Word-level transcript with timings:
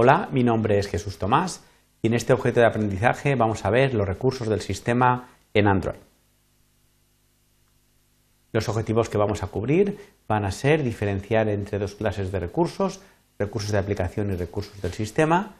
Hola, 0.00 0.28
mi 0.30 0.44
nombre 0.44 0.78
es 0.78 0.86
Jesús 0.86 1.18
Tomás 1.18 1.64
y 2.02 2.06
en 2.06 2.14
este 2.14 2.32
objeto 2.32 2.60
de 2.60 2.66
aprendizaje 2.66 3.34
vamos 3.34 3.64
a 3.64 3.70
ver 3.70 3.94
los 3.94 4.06
recursos 4.06 4.48
del 4.48 4.60
sistema 4.60 5.30
en 5.52 5.66
Android. 5.66 5.98
Los 8.52 8.68
objetivos 8.68 9.08
que 9.08 9.18
vamos 9.18 9.42
a 9.42 9.48
cubrir 9.48 9.98
van 10.28 10.44
a 10.44 10.52
ser 10.52 10.84
diferenciar 10.84 11.48
entre 11.48 11.80
dos 11.80 11.96
clases 11.96 12.30
de 12.30 12.38
recursos, 12.38 13.00
recursos 13.40 13.72
de 13.72 13.78
aplicación 13.78 14.30
y 14.30 14.36
recursos 14.36 14.80
del 14.80 14.92
sistema, 14.92 15.56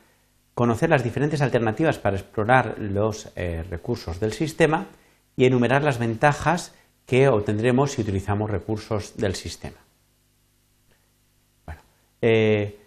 conocer 0.55 0.89
las 0.89 1.03
diferentes 1.03 1.43
alternativas 1.43 1.99
para 1.99 2.17
explorar 2.17 2.77
los 2.79 3.33
eh, 3.35 3.65
recursos 3.69 4.21
del 4.21 4.35
sistema 4.35 4.87
y 5.35 5.47
enumerar 5.47 5.83
las 5.83 5.99
ventajas 5.99 6.77
que 7.07 7.27
obtendremos 7.27 7.91
si 7.91 8.03
utilizamos 8.03 8.49
recursos 8.49 9.17
del 9.17 9.35
sistema. 9.35 9.79
Eh, 12.23 12.79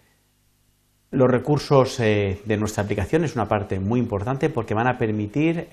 los 1.12 1.30
recursos 1.30 2.00
eh, 2.00 2.42
de 2.46 2.58
nuestra 2.58 2.84
aplicación 2.84 3.24
es 3.24 3.36
una 3.36 3.48
parte 3.48 3.80
muy 3.80 4.00
importante 4.00 4.50
porque 4.50 4.74
van 4.74 4.88
a 4.88 4.98
permitir 4.98 5.68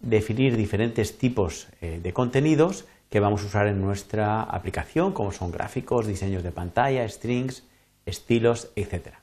definir 0.00 0.56
diferentes 0.56 1.16
tipos 1.16 1.68
de 1.80 2.12
contenidos 2.12 2.86
que 3.08 3.20
vamos 3.20 3.42
a 3.42 3.46
usar 3.46 3.68
en 3.68 3.80
nuestra 3.80 4.42
aplicación, 4.42 5.12
como 5.12 5.32
son 5.32 5.50
gráficos, 5.50 6.06
diseños 6.06 6.42
de 6.42 6.52
pantalla, 6.52 7.08
strings, 7.08 7.64
estilos, 8.04 8.70
etc. 8.76 9.14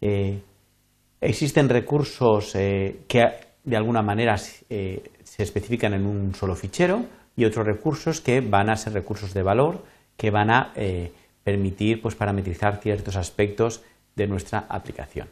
Eh, 0.00 0.40
existen 1.20 1.68
recursos 1.68 2.54
eh, 2.54 3.00
que 3.08 3.24
de 3.64 3.76
alguna 3.76 4.02
manera 4.02 4.36
eh, 4.70 5.02
se 5.24 5.42
especifican 5.42 5.94
en 5.94 6.06
un 6.06 6.34
solo 6.34 6.54
fichero 6.54 7.04
y 7.36 7.44
otros 7.44 7.66
recursos 7.66 8.20
que 8.20 8.40
van 8.40 8.70
a 8.70 8.76
ser 8.76 8.92
recursos 8.92 9.34
de 9.34 9.42
valor 9.42 9.84
que 10.16 10.30
van 10.32 10.50
a 10.50 10.72
permitir 11.44 12.02
pues, 12.02 12.16
parametrizar 12.16 12.80
ciertos 12.80 13.14
aspectos 13.14 13.82
de 14.18 14.26
nuestra 14.26 14.66
aplicación. 14.68 15.28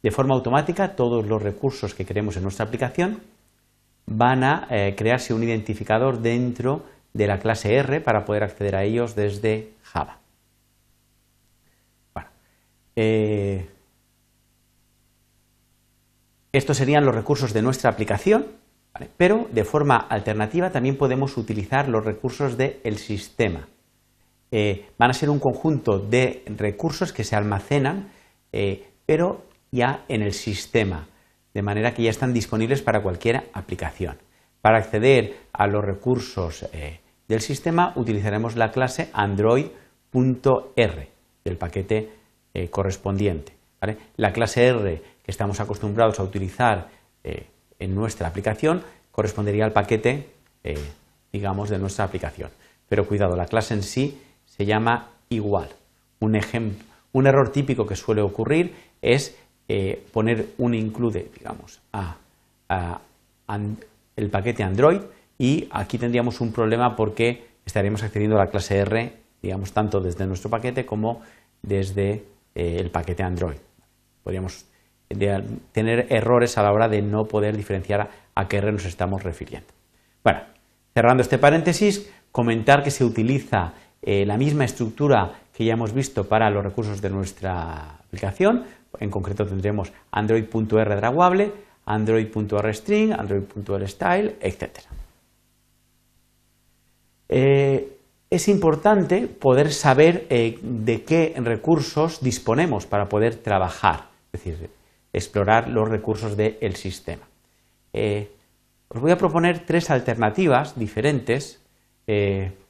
De 0.00 0.12
forma 0.12 0.34
automática, 0.34 0.94
todos 0.94 1.26
los 1.26 1.42
recursos 1.42 1.92
que 1.92 2.04
queremos 2.04 2.36
en 2.36 2.44
nuestra 2.44 2.66
aplicación 2.66 3.22
van 4.06 4.44
a 4.44 4.68
crearse 4.96 5.34
un 5.34 5.42
identificador 5.42 6.20
dentro 6.20 6.84
de 7.12 7.26
la 7.26 7.40
clase 7.40 7.74
R 7.74 8.00
para 8.00 8.24
poder 8.24 8.44
acceder 8.44 8.76
a 8.76 8.84
ellos 8.84 9.16
desde 9.16 9.72
Java. 9.82 10.20
Eh, 12.98 13.68
estos 16.52 16.76
serían 16.78 17.04
los 17.04 17.14
recursos 17.14 17.52
de 17.52 17.60
nuestra 17.60 17.90
aplicación, 17.90 18.46
pero 19.18 19.46
de 19.52 19.64
forma 19.64 19.96
alternativa 19.96 20.70
también 20.70 20.96
podemos 20.96 21.36
utilizar 21.36 21.88
los 21.88 22.04
recursos 22.04 22.56
del 22.56 22.96
sistema. 22.96 23.68
Eh, 24.50 24.86
van 24.98 25.10
a 25.10 25.14
ser 25.14 25.28
un 25.28 25.38
conjunto 25.38 25.98
de 25.98 26.42
recursos 26.56 27.12
que 27.12 27.24
se 27.24 27.36
almacenan, 27.36 28.10
eh, 28.56 28.88
pero 29.04 29.44
ya 29.70 30.04
en 30.08 30.22
el 30.22 30.32
sistema, 30.32 31.06
de 31.52 31.62
manera 31.62 31.94
que 31.94 32.02
ya 32.02 32.10
están 32.10 32.32
disponibles 32.32 32.82
para 32.82 33.02
cualquier 33.02 33.48
aplicación. 33.52 34.16
Para 34.60 34.78
acceder 34.78 35.36
a 35.52 35.66
los 35.66 35.84
recursos 35.84 36.66
del 37.28 37.40
sistema 37.40 37.92
utilizaremos 37.94 38.56
la 38.56 38.72
clase 38.72 39.10
android.r 39.12 41.08
del 41.44 41.56
paquete 41.56 42.10
eh, 42.54 42.70
correspondiente. 42.70 43.52
La 44.16 44.32
clase 44.32 44.66
R 44.66 45.02
que 45.22 45.30
estamos 45.30 45.60
acostumbrados 45.60 46.18
a 46.18 46.22
utilizar 46.22 46.88
eh, 47.22 47.46
en 47.78 47.94
nuestra 47.94 48.28
aplicación 48.28 48.82
correspondería 49.12 49.64
al 49.64 49.72
paquete, 49.72 50.30
eh, 50.64 50.78
digamos, 51.32 51.68
de 51.68 51.78
nuestra 51.78 52.06
aplicación. 52.06 52.50
Pero 52.88 53.06
cuidado, 53.06 53.36
la 53.36 53.46
clase 53.46 53.74
en 53.74 53.82
sí 53.82 54.22
se 54.46 54.64
llama 54.64 55.10
igual. 55.28 55.68
Un, 56.20 56.40
un 57.16 57.26
error 57.26 57.50
típico 57.50 57.86
que 57.86 57.96
suele 57.96 58.20
ocurrir 58.20 58.74
es 59.00 59.36
poner 60.12 60.50
un 60.58 60.74
include, 60.74 61.30
digamos, 61.36 61.80
a, 61.92 62.16
el 64.16 64.30
paquete 64.30 64.62
Android 64.62 65.00
y 65.38 65.66
aquí 65.70 65.98
tendríamos 65.98 66.40
un 66.40 66.52
problema 66.52 66.94
porque 66.94 67.46
estaríamos 67.64 68.02
accediendo 68.02 68.36
a 68.36 68.44
la 68.44 68.50
clase 68.50 68.78
R, 68.78 69.12
digamos, 69.42 69.72
tanto 69.72 70.00
desde 70.00 70.26
nuestro 70.26 70.50
paquete 70.50 70.84
como 70.84 71.22
desde 71.62 72.24
eh, 72.54 72.76
el 72.78 72.90
paquete 72.90 73.22
Android. 73.22 73.56
Podríamos 74.22 74.66
tener 75.72 76.06
errores 76.10 76.58
a 76.58 76.62
la 76.62 76.72
hora 76.72 76.88
de 76.88 77.00
no 77.00 77.26
poder 77.26 77.56
diferenciar 77.56 78.10
a 78.34 78.48
qué 78.48 78.58
R 78.58 78.72
nos 78.72 78.84
estamos 78.84 79.22
refiriendo. 79.22 79.68
Bueno, 80.22 80.40
cerrando 80.92 81.22
este 81.22 81.38
paréntesis, 81.38 82.10
comentar 82.32 82.82
que 82.82 82.90
se 82.90 83.04
utiliza 83.04 83.72
eh, 84.02 84.26
la 84.26 84.36
misma 84.36 84.64
estructura 84.64 85.32
que 85.56 85.64
ya 85.64 85.72
hemos 85.72 85.94
visto 85.94 86.28
para 86.28 86.50
los 86.50 86.62
recursos 86.62 87.00
de 87.00 87.08
nuestra 87.08 87.96
aplicación. 88.06 88.64
En 89.00 89.10
concreto 89.10 89.46
tendremos 89.46 89.90
android.r 90.10 90.96
draguable, 90.96 91.50
android.rstring, 91.86 93.14
android.rstyle, 93.14 94.36
etc. 94.42 94.80
Eh, 97.30 97.96
es 98.28 98.48
importante 98.48 99.28
poder 99.28 99.72
saber 99.72 100.26
eh, 100.28 100.58
de 100.60 101.04
qué 101.04 101.32
recursos 101.38 102.20
disponemos 102.20 102.84
para 102.84 103.08
poder 103.08 103.36
trabajar, 103.36 104.08
es 104.34 104.44
decir, 104.44 104.70
explorar 105.14 105.68
los 105.68 105.88
recursos 105.88 106.36
del 106.36 106.76
sistema. 106.76 107.26
Eh, 107.94 108.30
os 108.88 109.00
voy 109.00 109.10
a 109.10 109.16
proponer 109.16 109.64
tres 109.64 109.90
alternativas 109.90 110.78
diferentes. 110.78 111.62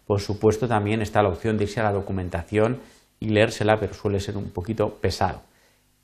Por 0.06 0.20
supuesto, 0.20 0.68
también 0.68 1.02
está 1.02 1.22
la 1.22 1.28
opción 1.28 1.56
de 1.56 1.64
irse 1.64 1.80
a 1.80 1.84
la 1.84 1.92
documentación 1.92 2.80
y 3.20 3.30
leérsela, 3.30 3.76
pero 3.78 3.94
suele 3.94 4.20
ser 4.20 4.36
un 4.36 4.50
poquito 4.50 4.94
pesado. 5.00 5.42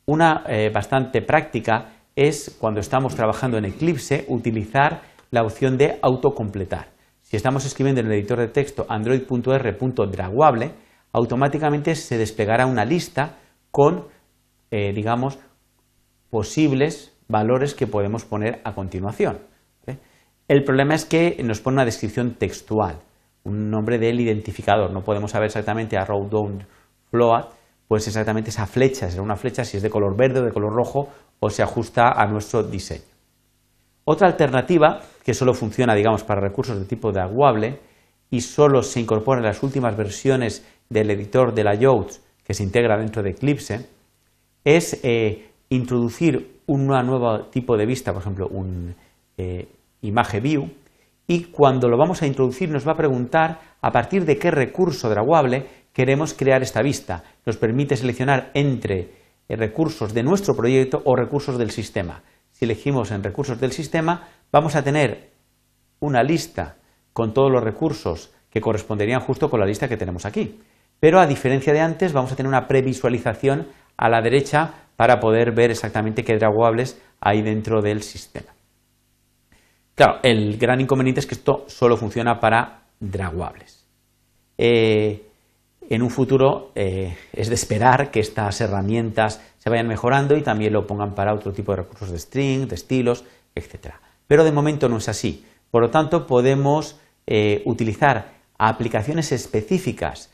Una 0.07 0.45
bastante 0.73 1.23
práctica 1.23 1.93
es 2.17 2.57
cuando 2.59 2.81
estamos 2.81 3.15
trabajando 3.15 3.59
en 3.59 3.67
Eclipse 3.67 4.25
utilizar 4.29 5.03
la 5.31 5.43
opción 5.43 5.79
de 5.79 5.99
autocompletar. 6.03 6.89
Si 7.23 7.37
estamos 7.37 7.65
escribiendo 7.65 8.01
en 8.01 8.09
el 8.09 8.13
editor 8.13 8.39
de 8.39 8.49
texto 8.49 8.85
android.r.draguable, 8.89 10.73
automáticamente 11.13 11.95
se 11.95 12.19
desplegará 12.19 12.67
una 12.67 12.85
lista 12.85 13.39
con, 13.71 14.07
eh, 14.71 14.93
digamos, 14.93 15.39
posibles 16.29 17.15
valores 17.29 17.75
que 17.75 17.87
podemos 17.87 18.25
poner 18.25 18.61
a 18.65 18.75
continuación. 18.75 19.39
El 20.49 20.65
problema 20.65 20.95
es 20.95 21.07
que 21.07 21.41
nos 21.43 21.61
pone 21.61 21.77
una 21.77 21.85
descripción 21.87 22.35
textual, 22.35 22.99
un 23.45 23.71
nombre 23.71 23.99
del 23.99 24.21
identificador. 24.21 24.93
No 24.93 25.03
podemos 25.03 25.31
saber 25.31 25.47
exactamente 25.47 25.97
a 25.97 26.05
row 26.05 26.29
float, 27.11 27.47
pues 27.89 28.07
exactamente 28.07 28.51
esa 28.51 28.67
flecha, 28.67 29.11
será 29.11 29.23
una 29.23 29.37
flecha 29.37 29.65
si 29.65 29.77
es 29.77 29.83
de 29.83 29.91
color 29.91 30.17
verde 30.17 30.41
o 30.41 30.45
de 30.45 30.53
color 30.53 30.73
rojo 30.73 31.09
o 31.41 31.51
se 31.51 31.63
ajusta 31.63 32.13
a 32.13 32.27
nuestro 32.27 32.63
diseño. 32.63 33.03
Otra 34.05 34.27
alternativa, 34.29 35.01
que 35.25 35.35
solo 35.35 35.55
funciona, 35.55 35.95
digamos, 35.95 36.25
para 36.25 36.41
recursos 36.41 36.79
de 36.79 36.87
tipo 36.87 37.13
draguable 37.13 37.81
y 38.31 38.41
solo 38.41 38.83
se 38.83 39.01
incorpora 39.01 39.41
en 39.41 39.47
las 39.47 39.63
últimas 39.63 39.97
versiones 39.97 40.67
del 40.89 41.11
editor 41.11 41.55
de 41.55 41.65
layouts 41.65 42.23
que 42.45 42.55
se 42.55 42.63
integra 42.65 42.97
dentro 42.97 43.23
de 43.23 43.31
Eclipse, 43.31 43.87
es 44.65 45.01
eh, 45.05 45.51
introducir 45.69 46.61
un 46.67 46.87
nuevo 46.87 47.47
tipo 47.47 47.77
de 47.77 47.87
vista, 47.87 48.13
por 48.13 48.23
ejemplo, 48.23 48.49
un 48.49 48.95
eh, 49.37 49.69
imagen 50.01 50.43
view, 50.43 50.71
y 51.33 51.45
cuando 51.45 51.89
lo 51.89 51.97
vamos 51.97 52.23
a 52.23 52.27
introducir 52.27 52.69
nos 52.69 52.87
va 52.87 52.93
a 52.93 52.97
preguntar 52.97 53.61
a 53.81 53.91
partir 53.91 54.25
de 54.25 54.39
qué 54.39 54.51
recurso 54.51 55.09
draguable 55.09 55.67
queremos 55.93 56.35
crear 56.35 56.63
esta 56.63 56.83
vista. 56.83 57.25
Nos 57.47 57.57
permite 57.57 57.97
seleccionar 57.97 58.51
entre 58.55 59.11
eh, 59.49 59.57
recursos 59.57 60.13
de 60.13 60.23
nuestro 60.23 60.55
proyecto 60.55 61.01
o 61.05 61.17
recursos 61.17 61.59
del 61.59 61.71
sistema 61.71 62.23
si 62.63 62.67
elegimos 62.67 63.11
en 63.11 63.25
recursos 63.25 63.59
del 63.59 63.73
sistema, 63.73 64.29
vamos 64.53 64.77
a 64.77 64.85
tener 64.85 65.33
una 65.99 66.23
lista 66.23 66.77
con 67.13 67.35
todos 67.35 67.51
los 67.51 67.61
recursos 67.61 68.33
que 68.51 68.61
corresponderían 68.61 69.21
justo 69.21 69.51
con 69.51 69.59
la 69.59 69.67
lista 69.67 69.89
que 69.89 69.97
tenemos 69.97 70.27
aquí. 70.27 70.61
Pero 71.01 71.19
a 71.19 71.27
diferencia 71.27 71.73
de 71.73 71.81
antes, 71.81 72.13
vamos 72.13 72.31
a 72.31 72.37
tener 72.37 72.49
una 72.49 72.69
previsualización 72.69 73.67
a 73.97 74.09
la 74.09 74.21
derecha 74.23 74.75
para 74.95 75.19
poder 75.19 75.51
ver 75.51 75.73
exactamente 75.73 76.23
qué 76.23 76.37
draguables 76.37 77.03
hay 77.21 77.43
dentro 77.43 77.83
del 77.83 78.03
sistema. 78.03 78.53
Claro, 79.95 80.21
el 80.23 80.57
gran 80.57 80.81
inconveniente 80.81 81.21
es 81.21 81.27
que 81.27 81.35
esto 81.35 81.65
solo 81.69 81.97
funciona 81.97 82.41
para 82.41 82.85
draguables. 82.99 83.87
Eh, 84.57 85.27
en 85.91 86.03
un 86.03 86.11
futuro 86.11 86.71
eh, 86.75 87.17
es 87.33 87.49
de 87.49 87.55
esperar 87.55 88.11
que 88.11 88.21
estas 88.21 88.61
herramientas 88.61 89.43
se 89.59 89.69
vayan 89.69 89.89
mejorando 89.89 90.37
y 90.37 90.43
también 90.43 90.73
lo 90.73 90.87
pongan 90.87 91.15
para 91.15 91.35
otro 91.35 91.53
tipo 91.53 91.73
de 91.73 91.83
recursos 91.83 92.11
de 92.11 92.19
string, 92.19 92.69
de 92.69 92.75
estilos, 92.75 93.25
etc. 93.55 93.95
Pero 94.27 94.45
de 94.45 94.53
momento 94.53 94.89
no 94.89 94.97
es 94.97 95.09
así. 95.09 95.45
Por 95.71 95.83
lo 95.83 95.91
tanto, 95.91 96.27
podemos 96.27 96.99
eh, 97.27 97.63
utilizar 97.67 98.33
aplicaciones 98.59 99.33
específicas 99.33 100.31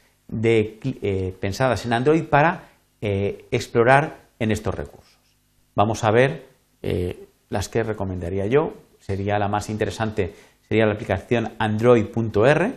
pensadas 1.41 1.87
en 1.87 1.95
Android 1.95 2.25
para 2.25 2.69
explorar 3.01 4.29
en 4.39 4.53
estos 4.53 4.75
recursos. 4.75 5.17
Vamos 5.75 6.05
a 6.05 6.11
ver 6.11 6.45
las 7.49 7.71
que 7.71 7.83
recomendaría 7.83 8.45
yo. 8.47 8.75
Sería 8.99 9.39
la 9.39 9.49
más 9.49 9.71
interesante, 9.71 10.35
sería 10.69 10.87
la 10.87 10.93
aplicación 10.93 11.53
android.r. 11.59 12.73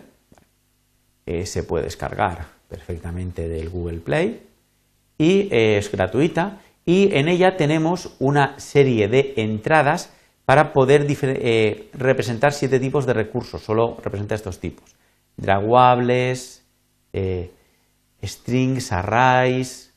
se 1.45 1.63
puede 1.63 1.85
descargar 1.85 2.61
perfectamente 2.71 3.49
del 3.49 3.69
Google 3.69 3.99
Play 3.99 4.41
y 5.17 5.49
eh, 5.51 5.77
es 5.77 5.91
gratuita 5.91 6.61
y 6.85 7.13
en 7.13 7.27
ella 7.27 7.57
tenemos 7.57 8.15
una 8.19 8.57
serie 8.59 9.09
de 9.09 9.33
entradas 9.35 10.13
para 10.45 10.71
poder 10.73 11.05
eh, 11.07 11.89
representar 11.93 12.53
siete 12.53 12.79
tipos 12.79 13.05
de 13.05 13.13
recursos, 13.13 13.61
solo 13.61 13.97
representa 14.03 14.33
estos 14.33 14.59
tipos. 14.59 14.95
Draguables, 15.37 16.65
eh, 17.13 17.51
strings, 18.23 18.91
arrays, 18.91 19.93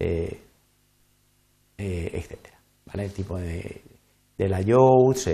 etc. 0.00 0.38
¿vale? 2.86 3.04
El 3.04 3.12
tipo 3.12 3.38
de, 3.38 3.80
de 4.36 4.48
layouts, 4.48 5.30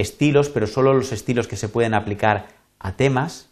estilos, 0.00 0.48
pero 0.48 0.66
solo 0.66 0.92
los 0.94 1.12
estilos 1.12 1.48
que 1.48 1.56
se 1.56 1.68
pueden 1.68 1.94
aplicar 1.94 2.48
a 2.78 2.96
temas. 2.96 3.50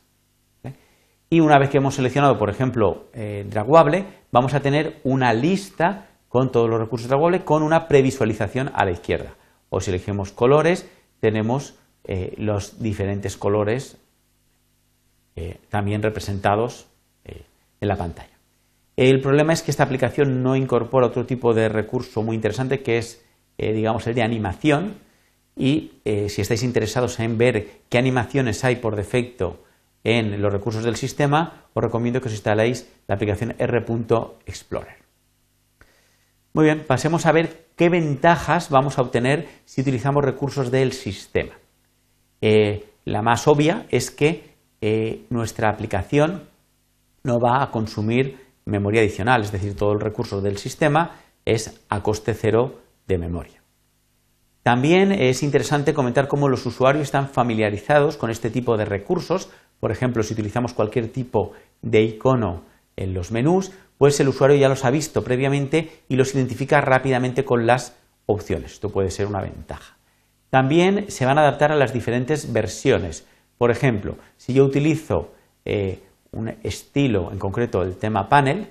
Y 1.30 1.40
una 1.40 1.58
vez 1.58 1.68
que 1.68 1.76
hemos 1.76 1.94
seleccionado, 1.94 2.38
por 2.38 2.48
ejemplo, 2.48 3.08
Draguable, 3.12 4.06
vamos 4.32 4.54
a 4.54 4.60
tener 4.60 5.00
una 5.04 5.34
lista 5.34 6.06
con 6.28 6.50
todos 6.50 6.70
los 6.70 6.80
recursos 6.80 7.08
Draguable 7.08 7.44
con 7.44 7.62
una 7.62 7.86
previsualización 7.86 8.70
a 8.72 8.86
la 8.86 8.92
izquierda 8.92 9.34
o 9.70 9.80
si 9.80 9.90
elegimos 9.90 10.32
colores, 10.32 10.88
tenemos 11.20 11.78
eh, 12.04 12.34
los 12.38 12.80
diferentes 12.82 13.36
colores 13.36 13.98
eh, 15.36 15.58
también 15.68 16.02
representados 16.02 16.88
eh, 17.24 17.42
en 17.80 17.88
la 17.88 17.96
pantalla. 17.96 18.36
El 18.96 19.20
problema 19.20 19.52
es 19.52 19.62
que 19.62 19.70
esta 19.70 19.84
aplicación 19.84 20.42
no 20.42 20.56
incorpora 20.56 21.06
otro 21.06 21.24
tipo 21.24 21.54
de 21.54 21.68
recurso 21.68 22.22
muy 22.22 22.34
interesante 22.34 22.82
que 22.82 22.98
es, 22.98 23.24
digamos, 23.56 24.04
el 24.08 24.14
de 24.14 24.22
animación. 24.22 24.96
Y 25.58 26.00
si 26.04 26.40
estáis 26.40 26.62
interesados 26.62 27.18
en 27.18 27.36
ver 27.36 27.80
qué 27.88 27.98
animaciones 27.98 28.64
hay 28.64 28.76
por 28.76 28.94
defecto 28.94 29.64
en 30.04 30.40
los 30.40 30.52
recursos 30.52 30.84
del 30.84 30.96
sistema, 30.96 31.64
os 31.74 31.82
recomiendo 31.82 32.20
que 32.20 32.28
os 32.28 32.34
instaléis 32.34 32.88
la 33.08 33.16
aplicación 33.16 33.54
R.Explorer. 33.58 34.96
Muy 36.54 36.64
bien, 36.64 36.84
pasemos 36.86 37.26
a 37.26 37.32
ver 37.32 37.66
qué 37.76 37.88
ventajas 37.88 38.70
vamos 38.70 38.98
a 38.98 39.02
obtener 39.02 39.48
si 39.64 39.80
utilizamos 39.80 40.24
recursos 40.24 40.70
del 40.70 40.92
sistema. 40.92 41.54
Eh, 42.40 42.84
la 43.04 43.22
más 43.22 43.46
obvia 43.46 43.86
es 43.90 44.10
que 44.10 44.56
eh, 44.80 45.26
nuestra 45.30 45.70
aplicación 45.70 46.48
no 47.22 47.38
va 47.38 47.62
a 47.62 47.70
consumir 47.70 48.38
memoria 48.64 49.02
adicional, 49.02 49.42
es 49.42 49.52
decir, 49.52 49.76
todo 49.76 49.92
el 49.92 50.00
recurso 50.00 50.40
del 50.40 50.58
sistema 50.58 51.20
es 51.44 51.80
a 51.88 52.02
coste 52.02 52.34
cero 52.34 52.80
de 53.06 53.18
memoria. 53.18 53.57
También 54.68 55.12
es 55.12 55.42
interesante 55.42 55.94
comentar 55.94 56.28
cómo 56.28 56.46
los 56.46 56.66
usuarios 56.66 57.04
están 57.04 57.30
familiarizados 57.30 58.18
con 58.18 58.28
este 58.28 58.50
tipo 58.50 58.76
de 58.76 58.84
recursos. 58.84 59.48
Por 59.80 59.90
ejemplo, 59.90 60.22
si 60.22 60.34
utilizamos 60.34 60.74
cualquier 60.74 61.08
tipo 61.08 61.52
de 61.80 62.02
icono 62.02 62.64
en 62.94 63.14
los 63.14 63.32
menús, 63.32 63.72
pues 63.96 64.20
el 64.20 64.28
usuario 64.28 64.58
ya 64.58 64.68
los 64.68 64.84
ha 64.84 64.90
visto 64.90 65.24
previamente 65.24 66.02
y 66.10 66.16
los 66.16 66.34
identifica 66.34 66.82
rápidamente 66.82 67.46
con 67.46 67.66
las 67.66 67.96
opciones. 68.26 68.72
Esto 68.72 68.90
puede 68.90 69.10
ser 69.10 69.26
una 69.26 69.40
ventaja. 69.40 69.96
También 70.50 71.10
se 71.10 71.24
van 71.24 71.38
a 71.38 71.40
adaptar 71.44 71.72
a 71.72 71.76
las 71.76 71.94
diferentes 71.94 72.52
versiones. 72.52 73.26
Por 73.56 73.70
ejemplo, 73.70 74.18
si 74.36 74.52
yo 74.52 74.66
utilizo 74.66 75.32
eh, 75.64 76.02
un 76.30 76.50
estilo, 76.62 77.32
en 77.32 77.38
concreto 77.38 77.80
el 77.80 77.96
tema 77.96 78.28
panel, 78.28 78.68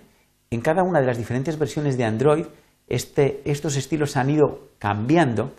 en 0.51 0.61
cada 0.61 0.83
una 0.83 0.99
de 0.99 1.07
las 1.07 1.17
diferentes 1.17 1.57
versiones 1.57 1.97
de 1.97 2.03
Android, 2.03 2.45
este, 2.87 3.41
estos 3.45 3.75
estilos 3.77 4.15
han 4.15 4.29
ido 4.29 4.69
cambiando 4.77 5.53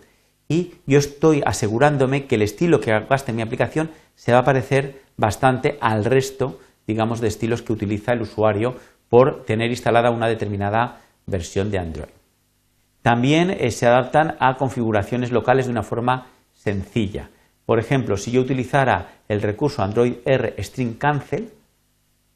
y 0.49 0.73
yo 0.87 0.97
estoy 0.97 1.43
asegurándome 1.45 2.25
que 2.25 2.35
el 2.35 2.41
estilo 2.41 2.81
que 2.81 2.91
gaste 3.07 3.31
en 3.31 3.37
mi 3.37 3.43
aplicación 3.43 3.91
se 4.15 4.33
va 4.33 4.39
a 4.39 4.43
parecer 4.43 5.03
bastante 5.15 5.77
al 5.79 6.03
resto, 6.03 6.59
digamos, 6.87 7.21
de 7.21 7.27
estilos 7.27 7.61
que 7.61 7.71
utiliza 7.71 8.13
el 8.13 8.23
usuario 8.23 8.75
por 9.09 9.45
tener 9.45 9.69
instalada 9.69 10.09
una 10.09 10.27
determinada 10.27 11.01
versión 11.27 11.69
de 11.69 11.77
Android. 11.77 12.09
También 13.03 13.51
eh, 13.51 13.69
se 13.69 13.87
adaptan 13.87 14.35
a 14.39 14.55
configuraciones 14.57 15.31
locales 15.31 15.67
de 15.67 15.71
una 15.71 15.83
forma 15.83 16.27
sencilla. 16.53 17.29
Por 17.65 17.79
ejemplo, 17.79 18.17
si 18.17 18.31
yo 18.31 18.41
utilizara 18.41 19.19
el 19.27 19.41
recurso 19.43 19.83
Android 19.83 20.15
R 20.25 20.55
String 20.57 20.95
Cancel, 20.95 21.49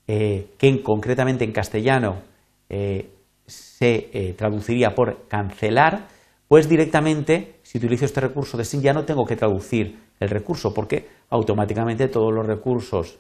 eh, 0.07 0.49
que 0.57 0.83
concretamente 0.83 1.43
en 1.43 1.51
castellano 1.51 2.21
eh, 2.69 3.09
se 3.47 4.35
traduciría 4.37 4.95
por 4.95 5.27
cancelar, 5.27 6.07
pues 6.47 6.69
directamente, 6.69 7.52
si 7.73 7.79
utilizo 7.79 8.05
este 8.05 8.21
recurso 8.21 8.55
de 8.55 8.65
string, 8.65 8.83
ya 8.83 8.93
no 8.93 9.03
tengo 9.03 9.25
que 9.25 9.35
traducir 9.35 9.99
el 10.19 10.29
recurso, 10.29 10.75
porque 10.75 11.07
automáticamente 11.31 12.07
todos 12.07 12.31
los 12.31 12.45
recursos 12.45 13.19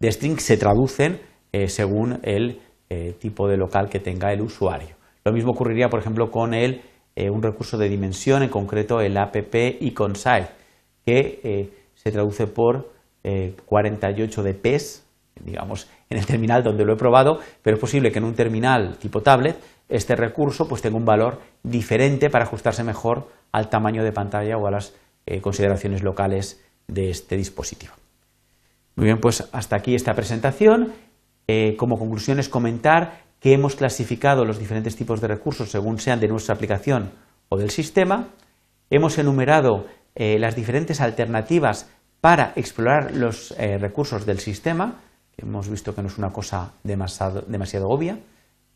de 0.00 0.10
string 0.10 0.40
se 0.40 0.56
traducen 0.56 1.20
eh, 1.52 1.68
según 1.68 2.18
el 2.24 2.60
eh, 2.88 3.14
tipo 3.20 3.46
de 3.46 3.56
local 3.56 3.88
que 3.88 4.00
tenga 4.00 4.32
el 4.32 4.40
usuario. 4.40 4.96
Lo 5.24 5.32
mismo 5.32 5.52
ocurriría, 5.52 5.88
por 5.88 6.00
ejemplo, 6.00 6.32
con 6.32 6.54
el, 6.54 6.82
eh, 7.14 7.30
un 7.30 7.40
recurso 7.40 7.78
de 7.78 7.88
dimensión, 7.88 8.42
en 8.42 8.48
concreto 8.48 9.00
el 9.00 9.16
app 9.16 9.36
iconsize, 9.80 10.48
que 11.06 11.70
se 11.94 12.10
traduce 12.10 12.48
por 12.48 12.90
48 13.64 14.42
dps, 14.42 15.06
digamos, 15.44 15.88
en 16.08 16.18
el 16.18 16.26
terminal 16.26 16.62
donde 16.62 16.84
lo 16.84 16.94
he 16.94 16.96
probado, 16.96 17.40
pero 17.62 17.76
es 17.76 17.80
posible 17.80 18.12
que 18.12 18.18
en 18.18 18.24
un 18.24 18.34
terminal 18.34 18.96
tipo 18.98 19.22
tablet 19.22 19.56
este 19.88 20.14
recurso 20.14 20.68
pues 20.68 20.82
tenga 20.82 20.96
un 20.96 21.04
valor 21.04 21.40
diferente 21.62 22.30
para 22.30 22.44
ajustarse 22.44 22.84
mejor 22.84 23.28
al 23.52 23.68
tamaño 23.68 24.04
de 24.04 24.12
pantalla 24.12 24.56
o 24.56 24.66
a 24.66 24.70
las 24.70 24.94
consideraciones 25.42 26.02
locales 26.02 26.64
de 26.86 27.10
este 27.10 27.36
dispositivo. 27.36 27.92
Muy 28.96 29.06
bien, 29.06 29.18
pues 29.18 29.48
hasta 29.52 29.76
aquí 29.76 29.94
esta 29.94 30.14
presentación. 30.14 30.92
Eh, 31.48 31.74
como 31.76 31.98
conclusión 31.98 32.38
es 32.38 32.48
comentar 32.48 33.22
que 33.40 33.54
hemos 33.54 33.74
clasificado 33.74 34.44
los 34.44 34.58
diferentes 34.58 34.94
tipos 34.94 35.20
de 35.20 35.28
recursos 35.28 35.70
según 35.70 35.98
sean 35.98 36.20
de 36.20 36.28
nuestra 36.28 36.54
aplicación 36.54 37.10
o 37.48 37.56
del 37.56 37.70
sistema. 37.70 38.28
Hemos 38.90 39.18
enumerado 39.18 39.86
eh, 40.14 40.38
las 40.38 40.54
diferentes 40.54 41.00
alternativas 41.00 41.90
para 42.20 42.52
explorar 42.56 43.16
los 43.16 43.52
eh, 43.52 43.78
recursos 43.78 44.26
del 44.26 44.38
sistema, 44.38 45.00
hemos 45.42 45.68
visto 45.68 45.94
que 45.94 46.02
no 46.02 46.08
es 46.08 46.18
una 46.18 46.32
cosa 46.32 46.72
demasiado, 46.84 47.42
demasiado 47.42 47.88
obvia, 47.88 48.18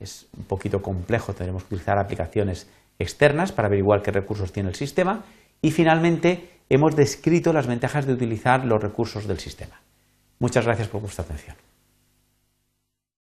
es 0.01 0.27
un 0.37 0.45
poquito 0.45 0.83
complejo, 0.83 1.33
tendremos 1.33 1.65
que 1.65 1.75
utilizar 1.75 1.99
aplicaciones 1.99 2.69
externas 2.99 3.53
para 3.53 3.67
averiguar 3.67 4.03
qué 4.03 4.11
recursos 4.11 4.53
tiene 4.53 4.69
el 4.69 4.75
sistema. 4.75 5.25
Y 5.63 5.71
finalmente 5.71 6.61
hemos 6.69 6.95
descrito 6.97 7.53
las 7.53 7.67
ventajas 7.67 8.07
de 8.07 8.13
utilizar 8.13 8.65
los 8.65 8.83
recursos 8.83 9.27
del 9.27 9.39
sistema. 9.39 9.81
Muchas 10.39 10.65
gracias 10.67 10.89
por 10.89 11.01
vuestra 11.01 11.25
atención. 11.25 11.57